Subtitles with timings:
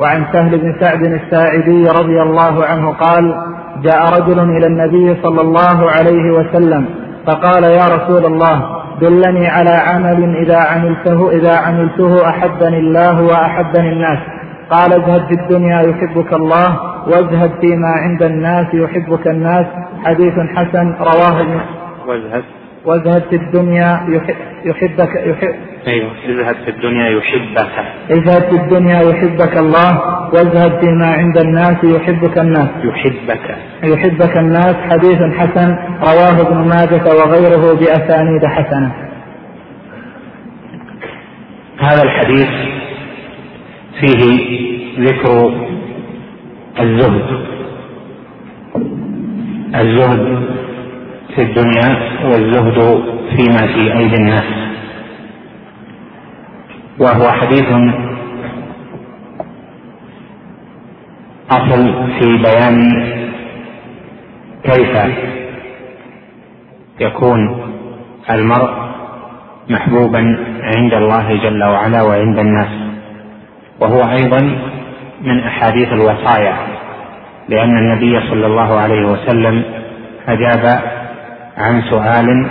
[0.00, 3.34] وعن سهل بن سعد الساعدي رضي الله عنه قال
[3.82, 6.86] جاء رجل إلى النبي صلى الله عليه وسلم
[7.26, 8.62] فقال يا رسول الله
[9.00, 14.18] دلني على عمل إذا عملته إذا عملته أحبني الله وأحبني الناس.
[14.70, 19.66] قال اذهب في الدنيا يحبك الله واذهب فيما عند الناس يحبك الناس.
[20.04, 21.60] حديث حسن رواه ابن
[22.86, 24.06] واذهب في الدنيا
[24.64, 25.54] يحبك يحب
[25.86, 26.10] أيوه.
[26.28, 27.70] اذهب في الدنيا يحبك.
[28.10, 30.00] اذهب في الدنيا يحبك الله
[30.32, 32.68] واذهب فيما عند الناس يحبك الناس.
[32.84, 33.56] يحبك.
[33.84, 38.92] يحبك الناس حديث حسن رواه ابن ماجه وغيره بأسانيد حسنة.
[41.78, 42.48] هذا الحديث
[44.00, 44.20] فيه
[45.00, 45.52] ذكر
[46.80, 47.46] الزهد.
[49.74, 50.55] الزهد
[51.36, 53.02] في الدنيا والزهد
[53.36, 54.44] فيما في أيدي الناس.
[56.98, 57.66] وهو حديث
[61.50, 62.76] أصل في بيان
[64.64, 64.96] كيف
[67.00, 67.60] يكون
[68.30, 68.70] المرء
[69.70, 70.18] محبوبا
[70.76, 72.68] عند الله جل وعلا وعند الناس.
[73.80, 74.40] وهو أيضا
[75.22, 76.56] من أحاديث الوصايا
[77.48, 79.62] لأن النبي صلى الله عليه وسلم
[80.28, 80.95] أجاب
[81.56, 82.46] عن سؤال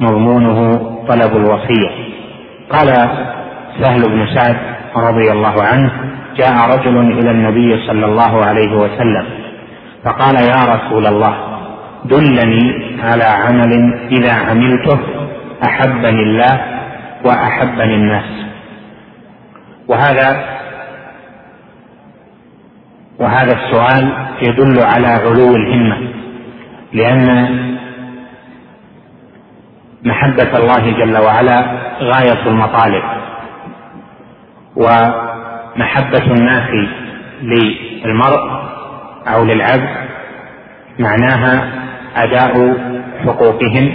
[0.00, 0.76] مضمونه
[1.08, 1.90] طلب الوصية.
[2.70, 2.88] قال
[3.80, 4.56] سهل بن سعد
[4.96, 5.90] رضي الله عنه
[6.36, 9.24] جاء رجل إلى النبي صلى الله عليه وسلم
[10.04, 11.34] فقال يا رسول الله
[12.04, 13.72] دلني على عمل
[14.10, 14.98] إذا عملته
[15.64, 16.60] أحبني الله
[17.24, 18.24] وأحبني الناس.
[19.88, 20.44] وهذا
[23.20, 24.12] وهذا السؤال
[24.42, 25.96] يدل على علو الهمة
[26.92, 27.26] لأن
[30.04, 31.64] محبة الله جل وعلا
[32.00, 33.02] غاية المطالب.
[34.76, 36.70] ومحبة الناس
[37.42, 38.40] للمرء
[39.34, 39.88] أو للعبد
[40.98, 41.68] معناها
[42.16, 42.76] أداء
[43.24, 43.92] حقوقهم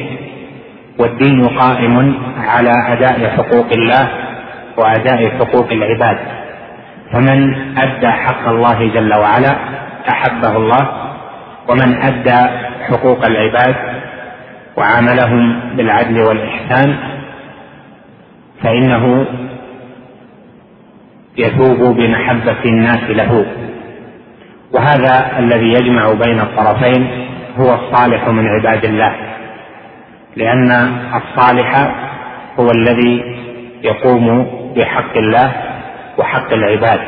[0.99, 4.09] والدين قائم على أداء حقوق الله
[4.77, 6.17] وأداء حقوق العباد.
[7.11, 9.55] فمن أدى حق الله جل وعلا
[10.09, 10.87] أحبه الله
[11.69, 12.49] ومن أدى
[12.89, 13.75] حقوق العباد
[14.77, 16.95] وعاملهم بالعدل والإحسان
[18.63, 19.25] فإنه
[21.37, 23.45] يثوب بمحبة الناس له.
[24.73, 27.27] وهذا الذي يجمع بين الطرفين
[27.57, 29.15] هو الصالح من عباد الله
[30.35, 30.71] لأن
[31.15, 31.91] الصالح
[32.59, 33.23] هو الذي
[33.83, 35.51] يقوم بحق الله
[36.17, 36.99] وحق العباد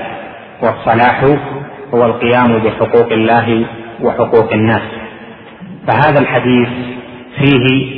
[0.61, 1.23] والصلاح
[1.93, 3.65] هو القيام بحقوق الله
[4.01, 4.81] وحقوق الناس.
[5.87, 6.69] فهذا الحديث
[7.39, 7.97] فيه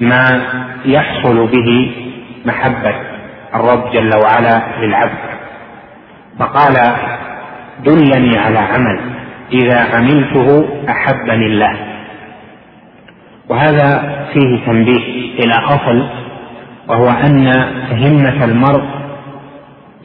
[0.00, 0.42] ما
[0.84, 1.92] يحصل به
[2.46, 2.94] محبة
[3.54, 5.18] الرب جل وعلا للعبد.
[6.38, 6.96] فقال
[7.84, 9.00] دلني على عمل
[9.52, 11.76] إذا عملته أحبني الله.
[13.48, 16.08] وهذا فيه تنبيه إلى أصل
[16.88, 17.46] وهو أن
[17.92, 18.84] همة المرء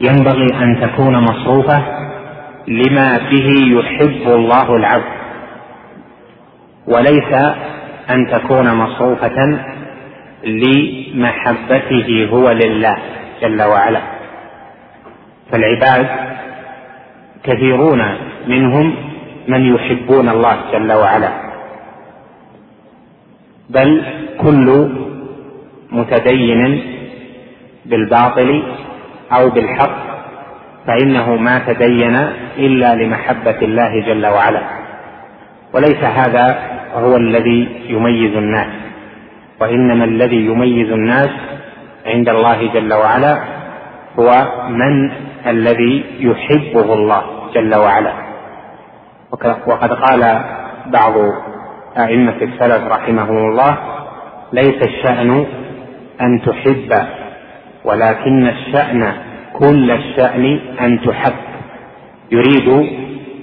[0.00, 1.82] ينبغي أن تكون مصروفة
[2.68, 5.16] لما به يحب الله العبد
[6.88, 7.54] وليس
[8.10, 9.58] أن تكون مصروفة
[10.44, 12.96] لمحبته هو لله
[13.42, 14.00] جل وعلا.
[15.52, 16.06] فالعباد
[17.44, 18.02] كثيرون
[18.46, 18.94] منهم
[19.48, 21.28] من يحبون الله جل وعلا.
[23.70, 24.04] بل
[24.38, 24.90] كل
[25.90, 26.82] متدين
[27.86, 28.62] بالباطل
[29.32, 30.06] أو بالحق
[30.86, 32.16] فإنه ما تدين
[32.58, 34.60] إلا لمحبة الله جل وعلا.
[35.74, 38.68] وليس هذا هو الذي يميز الناس
[39.60, 41.30] وإنما الذي يميز الناس
[42.06, 43.38] عند الله جل وعلا
[44.18, 45.10] هو من
[45.46, 47.22] الذي يحبه الله
[47.54, 48.12] جل وعلا.
[49.66, 50.40] وقد قال
[50.86, 51.14] بعض
[51.98, 53.78] أئمة السلف رحمهم الله
[54.52, 55.46] ليس الشأن
[56.20, 57.06] أن تحب
[57.84, 59.12] ولكن الشأن
[59.52, 61.34] كل الشأن أن تحب.
[62.30, 62.68] يريد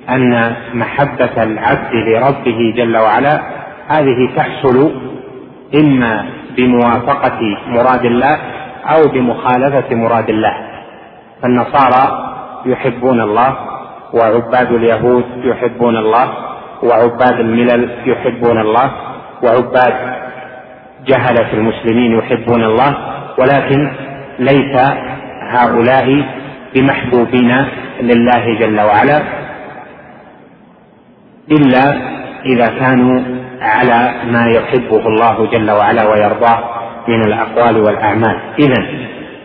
[0.10, 3.42] أن محبة العبد لربه جل وعلا
[3.88, 4.92] هذه تحصل
[5.76, 6.26] إما
[6.58, 8.38] بموافقة مراد الله
[8.86, 10.54] أو بمخالفة مراد الله.
[11.42, 12.34] فالنصارى
[12.66, 13.58] يحبون الله
[14.14, 16.34] وعباد اليهود يحبون الله
[16.84, 18.92] وعباد الملل يحبون الله
[19.44, 19.94] وعباد
[21.08, 22.98] جهلة المسلمين يحبون الله.
[23.38, 23.92] ولكن
[24.40, 24.76] ليس
[25.50, 26.26] هؤلاء
[26.76, 27.66] بمحبوبين
[28.02, 29.43] لله جل وعلا.
[31.52, 32.14] إلا
[32.46, 33.22] إذا كانوا
[33.62, 36.60] على ما يحبه الله جل وعلا ويرضاه
[37.08, 38.40] من الأقوال والأعمال.
[38.60, 38.88] إذا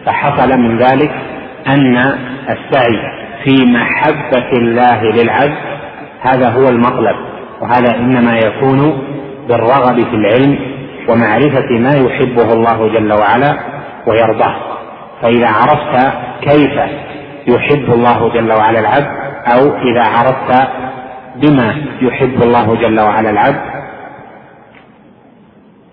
[0.06, 1.11] فحصل من ذلك
[1.67, 1.97] أن
[2.49, 2.99] السعي
[3.45, 5.59] في محبة الله للعبد
[6.21, 7.17] هذا هو المطلب
[7.61, 9.03] وهذا إنما يكون
[9.49, 10.59] بالرغب في العلم
[11.09, 13.56] ومعرفة ما يحبه الله جل وعلا
[14.06, 14.55] ويرضاه.
[15.23, 16.12] فإذا عرفت
[16.43, 16.81] كيف
[17.47, 19.09] يحب الله جل وعلا العبد
[19.47, 20.69] أو إذا عرفت
[21.43, 23.61] بما يحب الله جل وعلا العبد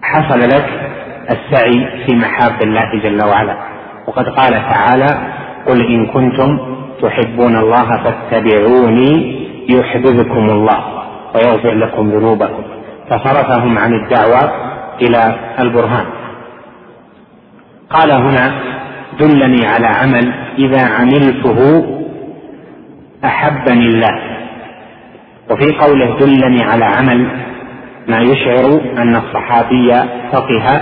[0.02, 0.92] حصل لك
[1.30, 3.58] السعي في محاب الله جل وعلا.
[4.08, 5.18] وقد قال تعالى
[5.68, 6.60] قل إن كنتم
[7.02, 10.80] تحبون الله فاتبعوني يحببكم الله
[11.36, 12.64] ويغفر لكم ذنوبكم.
[13.10, 14.52] فصرفهم عن الدعوة
[15.02, 16.06] إلى البرهان.
[17.90, 18.54] قال هنا
[19.20, 21.86] دلني على عمل إذا عملته
[23.26, 24.35] أحبني الله.
[25.50, 27.28] وفي قوله دلني على عمل
[28.08, 29.94] ما يشعر أن الصحابي
[30.32, 30.82] فقه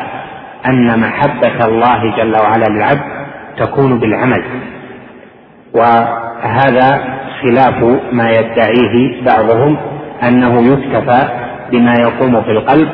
[0.65, 3.03] أن محبة الله جل وعلا للعبد
[3.57, 4.43] تكون بالعمل.
[5.73, 7.03] وهذا
[7.41, 9.77] خلاف ما يدعيه بعضهم
[10.23, 11.27] أنه يكتفى
[11.71, 12.89] بما يقوم في القلب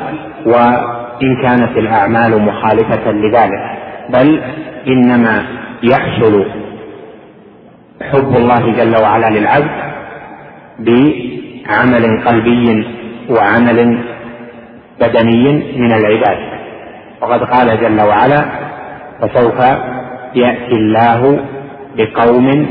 [0.46, 3.78] وإن كانت الأعمال مخالفة لذلك.
[4.10, 4.42] بل
[4.88, 5.44] إنما
[5.82, 6.46] يحصل
[8.12, 9.70] حب الله جل وعلا للعبد
[11.70, 12.86] بعمل قلبي
[13.30, 13.98] وعمل
[15.00, 16.38] بدني من العباد.
[17.22, 18.44] وقد قال جل وعلا
[19.20, 19.60] فسوف
[20.34, 21.40] يأتي الله
[21.96, 22.66] بقوم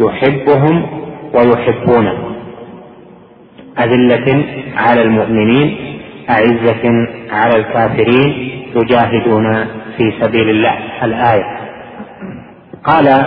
[0.00, 0.86] يحبهم
[1.34, 2.36] ويحبونه.
[3.78, 4.44] أذلة
[4.76, 5.76] على المؤمنين
[6.30, 9.64] أعزة على الكافرين يجاهدون
[9.96, 10.78] في سبيل الله.
[11.02, 11.44] الآية.
[12.84, 13.26] قال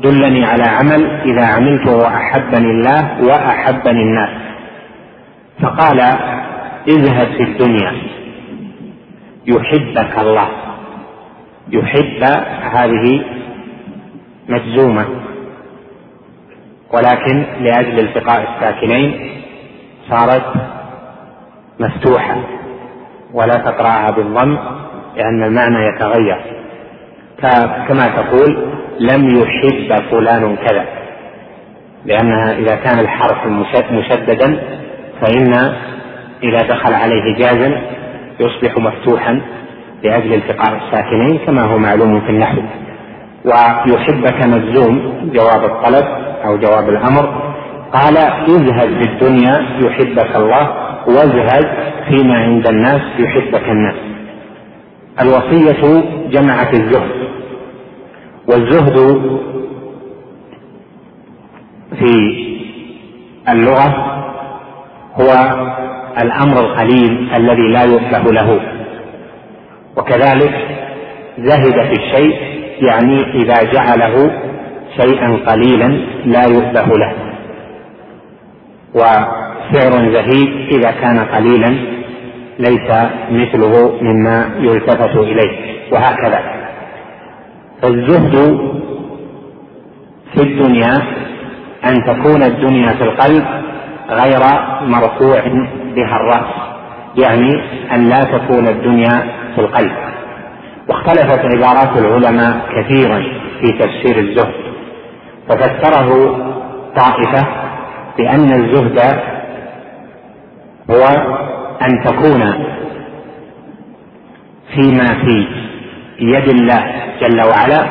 [0.00, 4.30] ودلني على عمل إذا عملته أحبني الله وأحبني الناس.
[5.62, 6.00] فقال
[6.88, 7.92] اذهب في الدنيا.
[9.46, 10.48] يحبك الله.
[11.68, 12.22] يحب
[12.72, 13.24] هذه
[14.48, 15.06] مجزومة.
[16.92, 19.30] ولكن لأجل التقاء الساكنين
[20.10, 20.52] صارت
[21.80, 22.36] مفتوحة.
[23.32, 24.58] ولا تقرأها بالضم
[25.16, 26.40] لأن المعنى يتغير.
[27.88, 30.84] كما تقول لم يحب فلان كذا.
[32.06, 33.46] لأنها إذا كان الحرف
[33.92, 34.60] مشددا
[35.20, 35.52] فإن
[36.42, 37.74] إذا دخل عليه جازم
[38.40, 39.40] يصبح مفتوحا
[40.02, 42.62] لأجل التقاء الساكنين كما هو معلوم في النحو.
[43.44, 46.06] ويحبك مجزوم جواب الطلب
[46.44, 47.52] أو جواب الأمر.
[47.92, 48.16] قال
[48.48, 50.70] اذهب في الدنيا يحبك الله
[51.06, 53.94] واذهب فيما عند الناس يحبك الناس.
[55.22, 57.29] الوصية جمعت الزهد.
[58.48, 59.20] والزهد
[61.98, 62.12] في
[63.48, 64.06] اللغة
[65.14, 65.30] هو
[66.22, 68.60] الأمر القليل الذي لا يؤله له.
[69.96, 70.54] وكذلك
[71.38, 72.34] زهد في الشيء
[72.80, 74.40] يعني إذا جعله
[75.00, 75.88] شيئا قليلا
[76.24, 77.12] لا يؤله له.
[78.94, 82.00] وسعر زهيد إذا كان قليلا
[82.58, 82.90] ليس
[83.30, 85.80] مثله مما يلتفت إليه.
[85.92, 86.59] وهكذا.
[87.82, 88.58] فالزهد
[90.34, 90.94] في الدنيا
[91.84, 93.44] أن تكون الدنيا في القلب
[94.10, 94.40] غير
[94.82, 95.40] مرفوع
[95.94, 96.54] بها الرأس
[97.18, 97.62] يعني
[97.94, 99.92] أن لا تكون الدنيا في القلب.
[100.88, 103.22] واختلفت عبارات العلماء كثيرا
[103.60, 104.54] في تفسير الزهد
[105.48, 106.36] ففسره
[106.96, 107.46] طائفة
[108.18, 108.98] بأن الزهد
[110.90, 111.04] هو
[111.82, 112.52] أن تكون
[114.74, 115.46] فيما في
[116.20, 116.84] يد الله
[117.20, 117.86] جل وعلا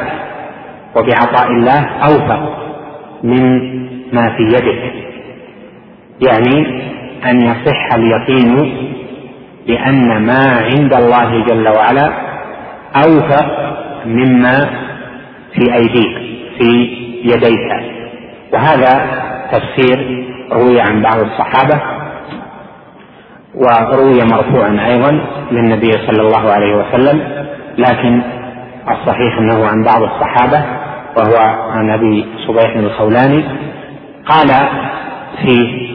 [0.95, 2.57] وبعطاء الله أوفق
[3.23, 3.59] من
[4.13, 4.93] ما في يدك.
[6.27, 6.81] يعني
[7.25, 8.73] أن يصح اليقين
[9.67, 12.13] بأن ما عند الله جل وعلا
[12.95, 14.69] أوفق مما
[15.53, 16.17] في أيديك
[16.57, 16.69] في
[17.23, 17.71] يديك.
[18.53, 19.07] وهذا
[19.51, 21.81] تفسير روي عن بعض الصحابة
[23.55, 27.49] وروي مرفوعا أيضا للنبي صلى الله عليه وسلم.
[27.79, 28.21] لكن
[28.89, 30.65] الصحيح أنه عن بعض الصحابة
[31.17, 31.37] وهو
[31.71, 33.43] عن أبي صبيح الخولاني
[34.25, 34.47] قال
[35.43, 35.89] فيه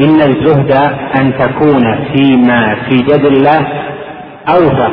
[0.00, 0.72] إن الزهد
[1.20, 3.66] أن تكون فيما في يد الله
[4.48, 4.92] أوفق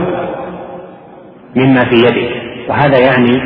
[1.55, 2.31] مما في يدك.
[2.69, 3.41] وهذا يعني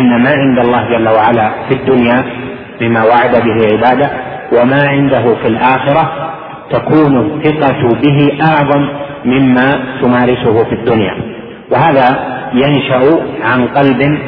[0.00, 2.24] أن ما عند الله جل وعلا في الدنيا
[2.80, 4.10] بما وعد به عباده
[4.52, 6.32] وما عنده في الآخرة
[6.70, 8.88] تكون الثقة به أعظم
[9.24, 11.14] مما تمارسه في الدنيا.
[11.70, 14.18] وهذا ينشأ عن قلب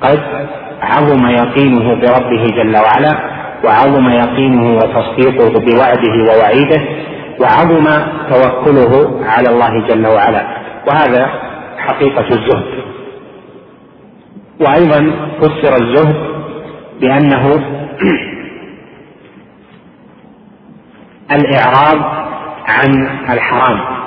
[0.00, 0.20] قد
[0.82, 3.18] عظم يقينه بربه جل وعلا
[3.64, 6.82] وعظم يقينه وتصديقه بوعده ووعيده
[7.40, 7.86] وعظم
[8.30, 10.46] توكله على الله جل وعلا.
[10.88, 11.30] وهذا
[11.78, 12.64] حقيقة الزهد.
[14.60, 16.16] وأيضا فسر الزهد
[17.00, 17.64] بأنه
[21.36, 21.98] الإعراض
[22.66, 24.01] عن الحرام.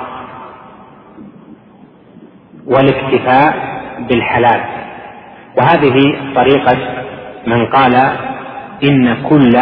[2.66, 3.54] والاكتفاء
[4.08, 4.60] بالحلال.
[5.58, 6.78] وهذه طريقة
[7.46, 7.94] من قال
[8.84, 9.52] إن كل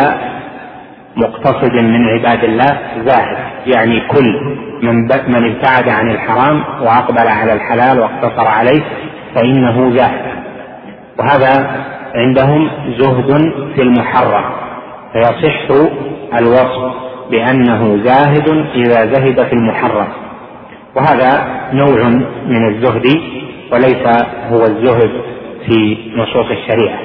[1.16, 4.94] مقتصد من عباد الله زاهد يعني كل من
[5.28, 8.82] من ابتعد عن الحرام وأقبل على الحلال واقتصر عليه
[9.34, 10.34] فإنه زاهد.
[11.18, 11.84] وهذا
[12.14, 14.44] عندهم زهد في المحرم.
[15.12, 15.70] فيصح
[16.38, 16.94] الوصف
[17.30, 20.06] بأنه زاهد إذا زهد في المحرم.
[20.96, 21.30] وهذا
[21.72, 22.08] نوع
[22.46, 23.06] من الزهد
[23.72, 24.06] وليس
[24.50, 25.10] هو الزهد
[25.66, 26.98] في نصوص الشريعة.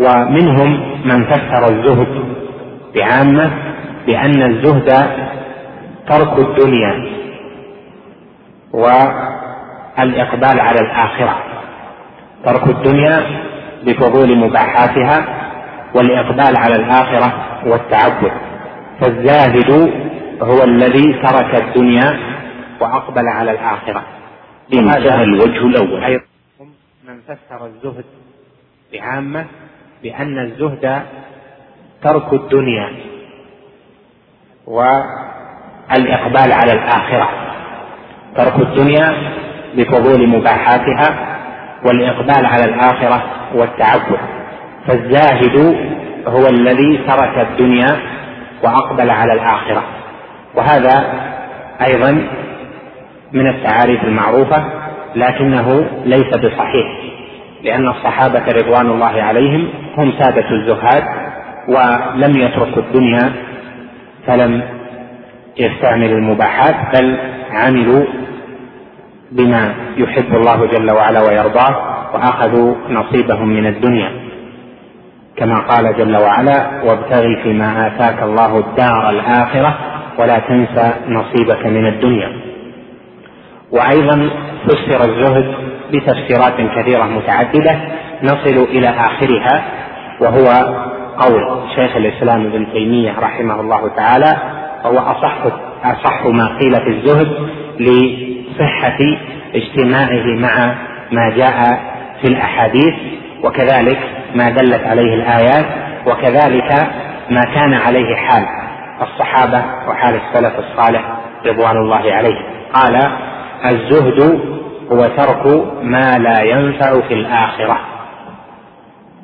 [0.00, 2.24] ومنهم من فسر الزهد
[2.94, 3.50] بعامة
[4.06, 4.88] بأن الزهد
[6.08, 7.06] ترك الدنيا
[8.72, 11.36] والإقبال على الآخرة.
[12.44, 13.22] ترك الدنيا
[13.86, 15.24] بفضول مباحاتها
[15.94, 17.32] والإقبال على الآخرة
[17.66, 18.32] والتعبد.
[19.00, 19.92] فالزاهد
[20.42, 22.29] هو الذي ترك الدنيا
[22.80, 24.02] وأقبل على الآخرة.
[24.72, 26.04] انتهى الوجه الأول.
[26.04, 26.24] أيضا
[27.08, 28.04] من فسر الزهد
[28.92, 29.44] بعامة
[30.02, 31.02] بأن الزهد
[32.02, 32.92] ترك الدنيا
[34.66, 37.28] والإقبال على الآخرة.
[38.36, 39.14] ترك الدنيا
[39.76, 41.38] بفضول مباحاتها
[41.86, 43.22] والإقبال على الآخرة
[43.54, 44.18] والتعبد.
[44.86, 45.58] فالزاهد
[46.26, 48.00] هو الذي ترك الدنيا
[48.64, 49.82] وأقبل على الآخرة.
[50.54, 51.22] وهذا
[51.88, 52.28] أيضا
[53.32, 54.64] من التعاريف المعروفة
[55.16, 57.00] لكنه ليس بصحيح
[57.64, 61.04] لأن الصحابة رضوان الله عليهم هم سادة الزهاد
[61.68, 63.32] ولم يتركوا الدنيا
[64.26, 64.62] فلم
[65.58, 67.16] يستعملوا المباحات بل
[67.50, 68.04] عملوا
[69.32, 71.76] بما يحب الله جل وعلا ويرضاه
[72.14, 74.10] وأخذوا نصيبهم من الدنيا.
[75.36, 79.78] كما قال جل وعلا وابتغ فيما آتاك الله الدار الآخرة
[80.18, 82.49] ولا تنس نصيبك من الدنيا.
[83.72, 84.30] وأيضا
[84.66, 85.54] فسر الزهد
[85.92, 87.76] بتفسيرات كثيرة متعددة.
[88.22, 89.64] نصل إلى آخرها
[90.20, 90.46] وهو
[91.18, 94.36] قول شيخ الإسلام ابن تيمية رحمه الله تعالى
[94.84, 95.36] وهو أصح
[95.84, 97.48] أصح ما قيل في الزهد
[97.80, 98.98] لصحة
[99.54, 100.74] اجتماعه مع
[101.12, 101.80] ما جاء
[102.22, 102.94] في الأحاديث
[103.44, 103.98] وكذلك
[104.34, 105.66] ما دلت عليه الآيات
[106.06, 106.72] وكذلك
[107.30, 108.46] ما كان عليه حال
[109.02, 111.02] الصحابة وحال السلف الصالح
[111.46, 112.42] رضوان الله عليهم.
[112.74, 113.12] قال
[113.64, 114.40] الزهد
[114.92, 117.78] هو ترك ما لا ينفع في الآخرة.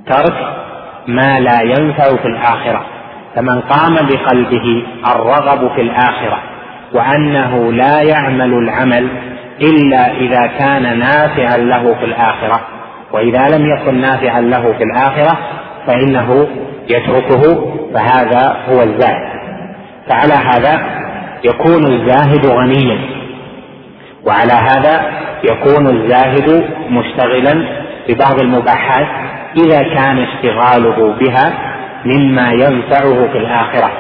[0.07, 0.57] ترك
[1.07, 2.85] ما لا ينفع في الآخرة.
[3.37, 4.83] فمن قام بقلبه
[5.14, 6.38] الرغب في الآخرة
[6.95, 9.09] وأنه لا يعمل العمل
[9.61, 12.61] إلا إذا كان نافعا له في الآخرة.
[13.12, 15.38] وإذا لم يكن نافعا له في الآخرة
[15.87, 16.49] فإنه
[16.88, 19.37] يتركه فهذا هو الزاهد.
[20.09, 20.81] فعلى هذا
[21.45, 23.15] يكون الزاهد غنيا.
[24.26, 25.11] وعلى هذا
[25.45, 27.66] يكون الزاهد مشتغلا
[28.09, 29.06] ببعض المباحات
[29.56, 31.52] إذا كان اشتغاله بها
[32.04, 33.90] مما ينفعه في الآخرة.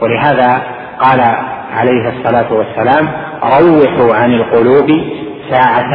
[0.00, 0.62] ولهذا
[1.00, 1.20] قال
[1.72, 3.08] عليه الصلاة والسلام
[3.42, 4.90] روحوا عن القلوب
[5.50, 5.92] ساعة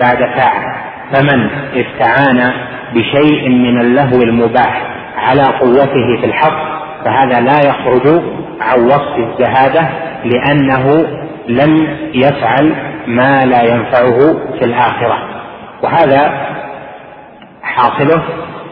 [0.00, 0.74] بعد ساعة
[1.12, 2.52] فمن استعان
[2.94, 4.82] بشيء من اللهو المباح
[5.16, 8.22] على قوته في الحق فهذا لا يخرج
[8.60, 9.88] عن وصف الزهادة
[10.24, 11.06] لأنه
[11.48, 14.18] لم يفعل ما لا ينفعه
[14.58, 15.18] في الآخرة.
[15.82, 16.46] وهذا
[17.62, 18.22] حاصله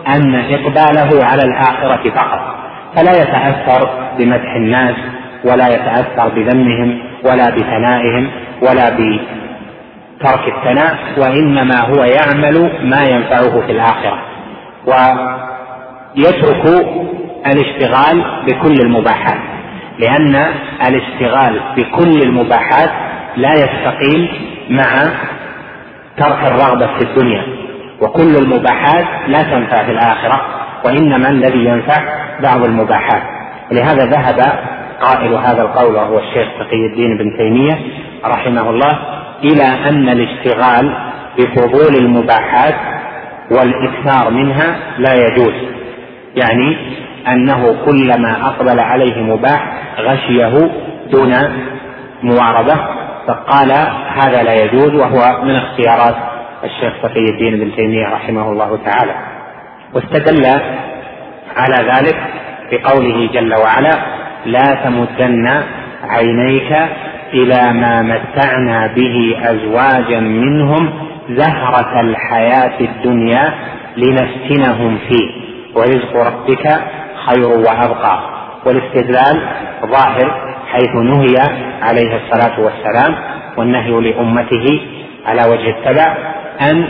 [0.08, 2.40] أن إقباله على الآخرة فقط.
[2.96, 4.94] فلا يتأثر بمدح الناس
[5.44, 8.30] ولا يتأثر بذمهم ولا بثنائهم
[8.62, 14.18] ولا بترك الثناء وإنما هو يعمل ما ينفعه في الآخرة.
[16.16, 16.86] ويترك
[17.46, 19.38] الاشتغال بكل المباحات
[19.98, 20.46] لأن
[20.88, 22.90] الاشتغال بكل المباحات
[23.38, 24.28] لا يستقيم
[24.70, 25.12] مع
[26.16, 27.42] ترك الرغبة في الدنيا.
[28.00, 30.40] وكل المباحات لا تنفع في الآخرة
[30.84, 32.02] وإنما الذي ينفع
[32.42, 33.22] بعض المباحات.
[33.70, 34.58] ولهذا ذهب
[35.00, 37.78] قائل هذا القول وهو الشيخ تقي الدين بن تيمية
[38.24, 38.98] رحمه الله
[39.44, 40.92] إلى أن الاشتغال
[41.38, 42.74] بفضول المباحات
[43.50, 45.54] والإكثار منها لا يجوز.
[46.36, 46.76] يعني
[47.28, 50.70] أنه كلما أقبل عليه مباح غشيه
[51.12, 51.34] دون
[52.22, 52.97] مواربة
[53.28, 53.72] فقال
[54.08, 56.16] هذا لا يجوز وهو من اختيارات
[56.64, 59.14] الشيخ تقي الدين بن تيمية رحمه الله تعالى.
[59.94, 60.60] واستدل
[61.56, 62.16] على ذلك
[62.72, 63.94] بقوله جل وعلا
[64.46, 65.62] لا تمدن
[66.08, 66.72] عينيك
[67.32, 70.90] إلى ما متعنا به أزواجا منهم
[71.30, 73.54] زهرة الحياة الدنيا
[73.96, 75.30] لنفتنهم فيه
[75.74, 76.80] ورزق ربك
[77.26, 78.20] خير وأبقى.
[78.66, 79.48] والاستدلال
[79.86, 81.34] ظاهر حيث نهي
[81.82, 83.14] عليه الصلاة والسلام
[83.56, 84.80] والنهي لأمته
[85.26, 86.16] على وجه التبع
[86.70, 86.88] أن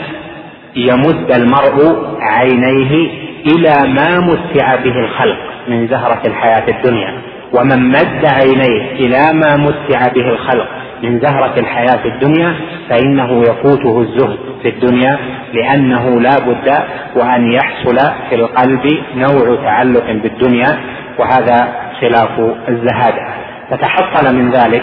[0.77, 3.11] يمد المرء عينيه
[3.47, 7.15] إلى ما متع به الخلق من زهرة الحياة الدنيا
[7.53, 10.69] ومن مد عينيه إلى ما متع به الخلق
[11.03, 12.55] من زهرة الحياة الدنيا
[12.91, 15.19] فإنه يفوته الزهد في الدنيا
[15.53, 16.73] لأنه لا بد
[17.17, 17.97] وأن يحصل
[18.29, 20.79] في القلب نوع تعلق بالدنيا
[21.19, 23.48] وهذا خلاف الزهادة.
[23.71, 24.83] فتحصل من ذلك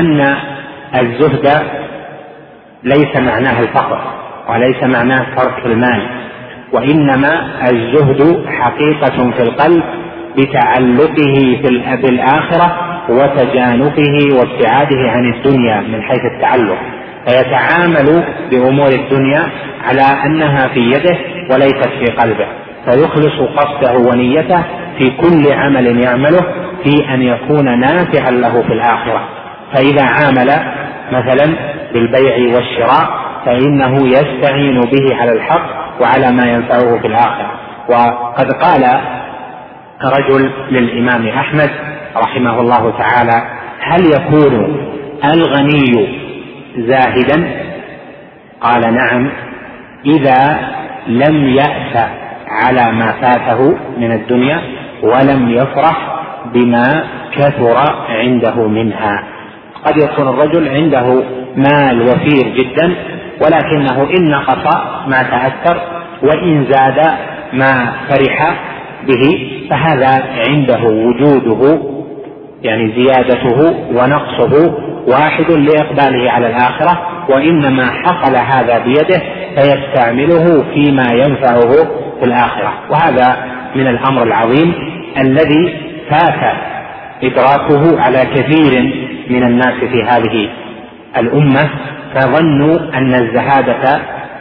[0.00, 0.36] أن
[1.00, 1.62] الزهد
[2.84, 4.00] ليس معناه الفقر
[4.48, 6.06] وليس معناه ترك المال
[6.72, 9.82] وإنما الزهد حقيقة في القلب
[10.38, 12.76] بتعلقه في الآخرة
[13.08, 16.78] وتجانبه وابتعاده عن الدنيا من حيث التعلق
[17.28, 19.48] فيتعامل بأمور الدنيا
[19.84, 21.18] على أنها في يده
[21.50, 22.46] وليست في قلبه
[22.84, 24.62] فيخلص قصده ونيته
[24.98, 26.44] في كل عمل يعمله
[26.84, 29.28] في أن يكون نافعا له في الآخرة.
[29.74, 30.50] فإذا عامل
[31.12, 31.56] مثلا
[31.92, 35.66] بالبيع والشراء فإنه يستعين به على الحق
[36.00, 37.52] وعلى ما ينفعه في الآخرة.
[37.88, 39.00] وقد قال
[40.04, 41.70] رجل للإمام أحمد
[42.16, 43.42] رحمه الله تعالى
[43.80, 44.76] هل يكون
[45.24, 46.18] الغني
[46.78, 47.50] زاهدا؟
[48.60, 49.30] قال نعم
[50.06, 50.58] إذا
[51.06, 52.08] لم يأس
[52.48, 54.60] على ما فاته من الدنيا
[55.02, 56.19] ولم يفرح
[56.54, 57.04] بما
[57.36, 57.76] كثر
[58.08, 59.24] عنده منها.
[59.84, 61.22] قد يكون الرجل عنده
[61.56, 62.94] مال وفير جدا
[63.40, 65.80] ولكنه إن نقص ما تأثر
[66.22, 67.10] وإن زاد
[67.52, 68.54] ما فرح
[69.08, 71.78] به فهذا عنده وجوده
[72.62, 74.74] يعني زيادته ونقصه
[75.06, 79.22] واحد لإقباله على الآخرة وإنما حصل هذا بيده
[79.56, 81.72] فيستعمله فيما ينفعه
[82.20, 82.72] في الآخرة.
[82.90, 83.36] وهذا
[83.76, 84.74] من الأمر العظيم
[85.18, 86.56] الذي فات
[87.22, 88.82] إدراكه على كثير
[89.30, 90.50] من الناس في هذه
[91.16, 91.70] الأمة
[92.14, 94.00] فظنوا أن الزهادة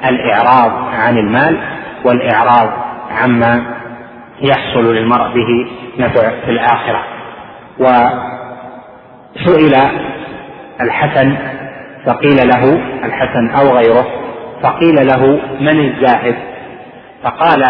[0.10, 1.58] الإعراض عن المال
[2.06, 2.70] والإعراض
[3.22, 3.64] عما
[4.42, 5.68] يحصل للمرء به
[6.00, 7.04] نفع في الآخرة.
[9.40, 9.76] وسئل
[10.82, 11.36] الحسن
[12.06, 14.06] فقيل له الحسن أو غيره
[14.64, 16.36] فقيل له من الزاهد؟
[17.24, 17.64] فقال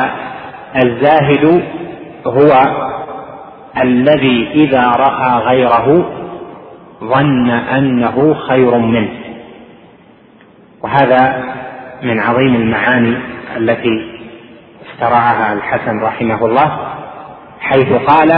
[0.83, 1.63] الزاهد
[2.27, 2.51] هو
[3.82, 6.10] الذي إذا رأى غيره
[7.04, 9.10] ظن أنه خير منه.
[10.84, 11.44] وهذا
[12.04, 13.18] من عظيم المعاني
[13.58, 14.20] التي
[14.88, 16.78] اخترعها الحسن رحمه الله
[17.60, 18.32] حيث قال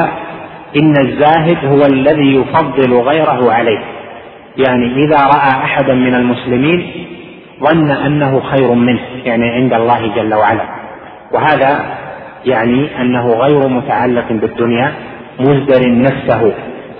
[0.76, 3.80] إن الزاهد هو الذي يفضل غيره عليه.
[4.58, 6.92] يعني إذا رأى أحدا من المسلمين
[7.60, 10.64] ظن أنه خير منه يعني عند الله جل وعلا.
[11.32, 11.86] وهذا
[12.46, 14.94] يعني أنه غير متعلق بالدنيا
[15.39, 16.54] مزدر نفسه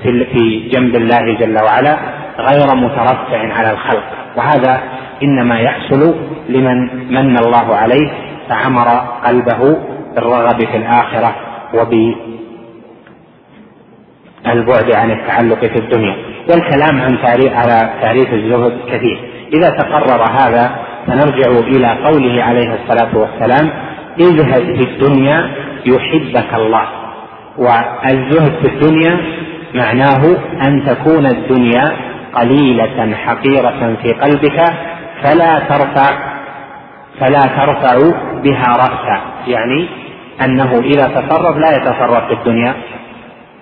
[0.04, 1.98] في جنب الله جل وعلا
[2.38, 4.04] غير مترفع على الخلق.
[4.38, 4.82] وهذا
[5.24, 6.16] إنما يحصل
[6.50, 6.78] لمن
[7.14, 8.10] من الله عليه
[8.50, 8.88] فعمر
[9.26, 9.78] قلبه
[10.16, 11.36] بالرغب في الآخرة
[11.74, 12.16] وبالبعد
[14.96, 16.16] عن التعلق في الدنيا.
[16.50, 19.20] والكلام عن تعريف على تعريف الزهد كثير.
[19.54, 20.72] إذا تقرر هذا
[21.08, 23.70] فنرجع إلى قوله عليه الصلاة والسلام
[24.20, 25.52] اذهب في الدنيا
[25.86, 27.01] يحبك الله.
[27.58, 29.18] والزهد في الدنيا
[29.76, 30.38] معناه
[30.68, 31.92] أن تكون الدنيا
[32.34, 34.64] قليلة حقيرة في قلبك
[35.24, 36.32] فلا ترفع
[37.20, 38.12] فلا ترفع
[38.44, 39.22] بها رأسا.
[39.48, 39.88] يعني
[40.46, 42.74] أنه إذا تصرف لا يتصرف في الدنيا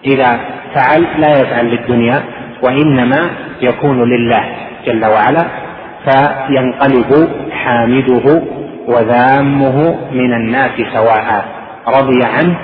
[0.05, 0.39] إذا
[0.75, 2.23] فعل لا يفعل للدنيا
[2.63, 3.29] وإنما
[3.61, 4.43] يكون لله
[4.85, 5.45] جل وعلا
[6.05, 8.41] فينقلب حامده
[8.87, 11.45] وذامه من الناس سواء
[11.87, 12.57] رضي عنه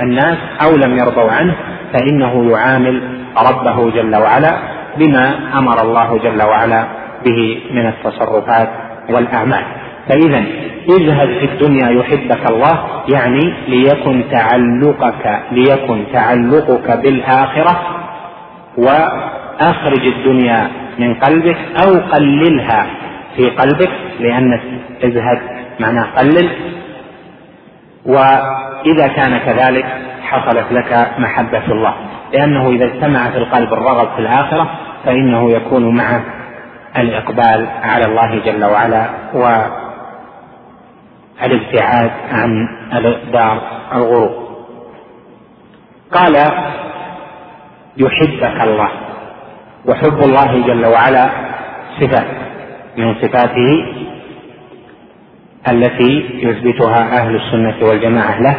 [0.00, 1.54] الناس أو لم يرضوا عنه
[1.92, 3.02] فإنه يعامل
[3.50, 4.58] ربه جل وعلا
[4.98, 6.84] بما أمر الله جل وعلا
[7.24, 8.68] به من التصرفات
[9.10, 9.64] والأعمال.
[10.08, 10.44] فاذا
[10.88, 17.80] اذهب في الدنيا يحبك الله يعني ليكن تعلقك ليكن تعلقك بالآخرة
[18.76, 21.56] وأخرج الدنيا من قلبك
[21.86, 22.86] أو قللها
[23.36, 24.60] في قلبك لأن
[25.04, 25.38] ازهد
[25.80, 26.48] معناه قلل
[28.06, 29.86] وإذا كان كذلك
[30.22, 31.94] حصلت لك محبة الله.
[32.32, 34.70] لأنه إذا اجتمع في القلب الرغب في الآخرة
[35.04, 36.24] فإنه يكون معه
[36.98, 39.06] الإقبال على الله جل وعلا
[41.40, 42.68] والابتعاد عن
[43.32, 44.46] دار الغرور.
[46.12, 46.36] قال
[47.96, 48.88] يحبك الله.
[49.88, 51.30] وحب الله جل وعلا
[52.00, 52.24] صفة
[52.96, 53.86] من صفاته
[55.70, 58.56] التي يثبتها أهل السنة والجماعة له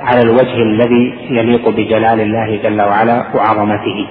[0.00, 4.06] على الوجه الذي يليق بجلال الله جل وعلا وعظمته.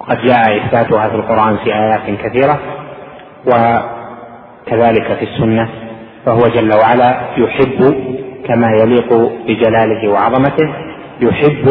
[0.00, 2.58] قد جاء إثباتها في القرآن في آيات كثيرة
[3.46, 5.68] وكذلك في السنة
[6.26, 7.94] فهو جل وعلا يحب
[8.48, 9.12] كما يليق
[9.46, 10.74] بجلاله وعظمته
[11.20, 11.68] يحب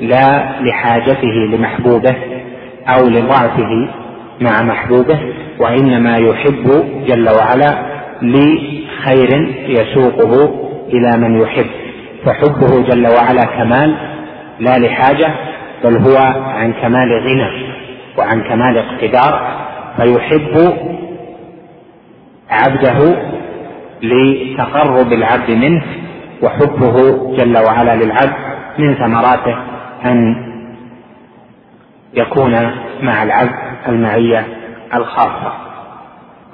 [0.00, 2.16] لا لحاجته لمحبوبه
[2.88, 3.88] أو لضعفه
[4.40, 5.18] مع محبوبه
[5.58, 7.86] وإنما يحب جل وعلا
[8.22, 10.54] لخير يسوقه
[10.88, 11.66] إلى من يحب.
[12.24, 13.96] فحبه جل وعلا كمال
[14.60, 15.34] لا لحاجة
[15.84, 16.16] بل هو
[16.46, 17.72] عن كمال غنى
[18.18, 19.62] وعن كمال اقتدار.
[19.96, 20.72] فيحب
[22.50, 23.16] عبده
[24.02, 25.82] لتقرب العبد منه
[26.42, 26.96] وحبه
[27.36, 28.34] جل وعلا للعبد
[28.78, 29.56] من ثمراته
[30.04, 30.34] أن
[32.14, 32.52] يكون
[33.02, 33.71] مع العبد.
[33.88, 34.46] المعية
[34.94, 35.52] الخاصة.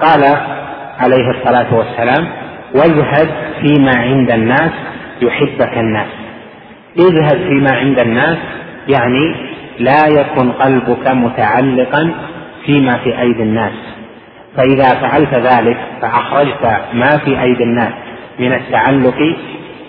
[0.01, 0.25] قال
[0.99, 2.29] عليه الصلاة والسلام
[2.75, 3.29] واذهب
[3.61, 4.73] فيما عند الناس
[5.23, 6.09] يحبك الناس.
[6.99, 8.39] اذهب فيما عند الناس
[8.89, 9.35] يعني
[9.79, 12.15] لا يكن قلبك متعلقا
[12.67, 13.73] فيما في أيدي الناس.
[14.57, 17.93] فإذا فعلت ذلك فأخرجت ما في أيدي الناس
[18.39, 19.37] من التعلق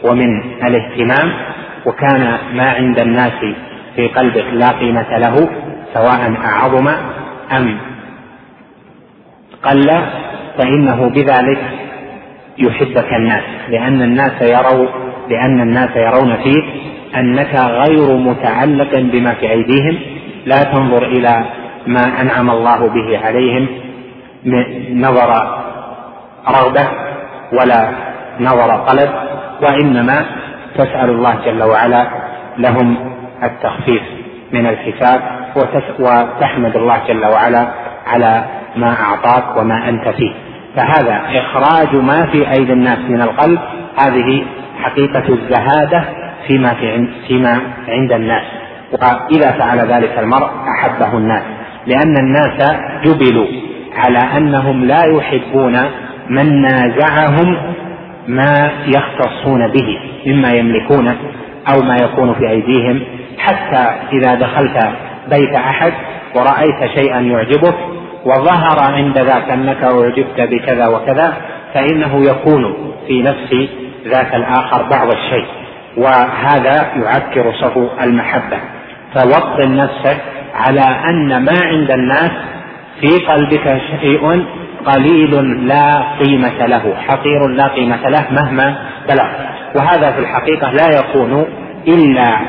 [0.04, 1.34] ومن الاهتمام
[1.86, 3.34] وكان ما عند الناس
[3.96, 5.50] في قلبك لا قيمة له
[5.94, 6.88] سواء أعظم
[7.58, 7.80] أم؟
[9.64, 9.88] قل
[10.58, 11.60] فإنه بذلك
[12.58, 14.88] يحبك الناس لأن الناس يروا
[15.30, 16.66] لأن الناس يرون فيك
[17.16, 20.00] أنك غير متعلق بما في أيديهم.
[20.46, 21.46] لا تنظر إلى
[21.88, 23.68] ما أنعم الله به عليهم
[24.92, 25.60] نظر
[26.48, 26.88] رغبة
[27.54, 27.92] ولا
[28.40, 29.10] نظر طلب
[29.62, 30.26] وإنما
[30.76, 32.08] تسأل الله جل وعلا
[32.58, 32.96] لهم
[33.44, 34.02] التخفيف
[34.54, 35.39] من الحساب.
[36.00, 37.68] وتحمد الله جل وعلا
[38.08, 38.44] على
[38.76, 40.34] ما أعطاك وما أنت فيه.
[40.76, 43.60] فهذا إخراج ما في أيدي الناس من القلب
[44.00, 44.46] هذه
[44.84, 46.04] حقيقة الزهادة
[46.48, 48.44] فيما في فيما عند الناس.
[48.92, 51.44] وإذا فعل ذلك المرء أحبه الناس
[51.88, 53.48] لأن الناس جبلوا
[53.96, 55.80] على أنهم لا يحبون
[56.30, 57.58] من نازعهم
[58.28, 61.16] ما يختصون به مما يملكونه
[61.74, 63.02] أو ما يكون في أيديهم.
[63.38, 64.78] حتى إذا دخلت
[65.30, 65.94] بيت أحد
[66.36, 67.76] ورأيت شيئا يعجبك
[68.26, 71.34] وظهر عند ذاك أنك أعجبت بكذا وكذا
[71.74, 73.70] فإنه يكون في نفس
[74.08, 75.46] ذاك الآخر بعض الشيء
[75.98, 78.58] وهذا يعكر صفو المحبة.
[79.16, 80.18] فوطن نفسك
[80.56, 82.32] على أن ما عند الناس
[83.02, 84.46] في قلبك شيء
[84.86, 88.76] قليل لا قيمة له حقير لا قيمة له مهما
[89.10, 89.28] بلغ.
[89.76, 91.46] وهذا في الحقيقة لا يكون
[91.88, 92.40] إلا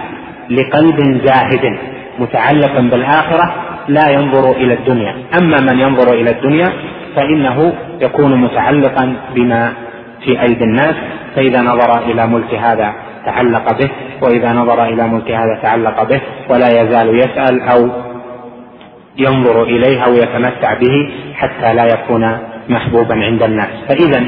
[0.50, 1.78] لقلب زاهد
[2.20, 3.54] متعلق بالآخرة
[3.88, 5.14] لا ينظر إلى الدنيا.
[5.38, 6.72] أما من ينظر إلى الدنيا
[7.16, 9.72] فإنه يكون متعلقا بما
[10.24, 10.94] في أيدي الناس.
[11.36, 12.94] فإذا نظر إلى ملك هذا
[13.26, 13.90] تعلق به
[14.22, 17.88] وإذا نظر إلى ملك هذا تعلق به ولا يزال يسأل أو
[19.18, 23.68] ينظر اليه أو يتمتع به حتى لا يكون محبوبا عند الناس.
[23.88, 24.24] فإذا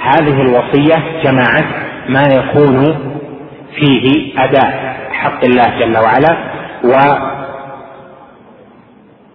[0.00, 1.64] هذه الوصية جمعت
[2.08, 2.96] ما يكون
[3.74, 6.36] فيه أداء حق الله جل وعلا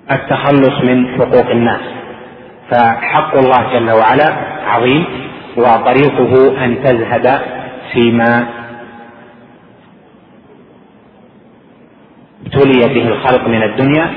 [0.10, 1.82] والتخلص من حقوق الناس.
[2.72, 4.34] فحق الله جل وعلا
[4.68, 5.06] عظيم
[5.58, 7.42] وطريقه أن تزهد
[7.94, 8.48] فيما
[12.46, 14.14] ابتلي به الخلق من الدنيا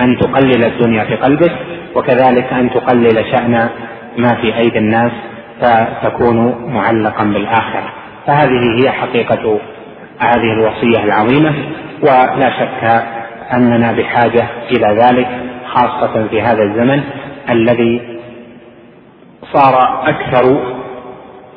[0.00, 1.52] أن تقلل الدنيا في قلبك
[1.94, 3.68] وكذلك أن تقلل شأن
[4.18, 5.12] ما في أيدي الناس
[5.60, 7.92] فتكون معلقا بالآخرة.
[8.26, 9.60] فهذه هي حقيقة
[10.18, 11.54] هذه الوصية العظيمة.
[12.02, 13.04] ولا شك
[13.52, 15.28] أننا بحاجة إلى ذلك
[15.66, 17.02] خاصة في هذا الزمن
[17.50, 18.18] الذي
[19.52, 20.76] صار أكثر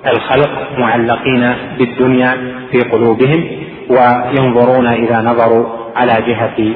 [0.08, 2.38] الخلق معلقين بالدنيا
[2.72, 3.48] في قلوبهم
[3.90, 6.74] وينظرون إذا نظروا على جهة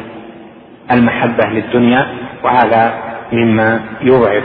[0.92, 2.08] المحبة للدنيا
[2.44, 2.94] وهذا
[3.32, 4.44] مما يضعف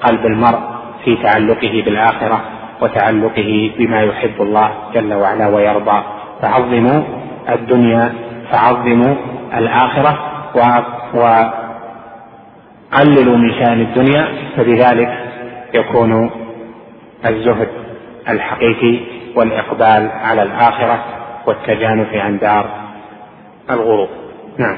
[0.00, 0.58] قلب المرء
[1.04, 2.40] في تعلقه بالآخرة
[2.80, 6.02] وتعلقه بما يحب الله جل وعلا ويرضى.
[6.42, 7.02] فعظموا
[7.48, 8.12] الدنيا
[8.52, 9.14] فعظموا
[9.54, 10.18] الآخرة
[12.92, 15.18] وقللوا من شأن الدنيا فبذلك
[15.74, 16.30] يكون
[17.26, 17.68] الزهد
[18.28, 19.00] الحقيقي
[19.36, 21.04] والإقبال على الآخرة
[21.46, 22.70] والتجانف عن دار
[23.70, 24.08] الغروب
[24.58, 24.76] نعم.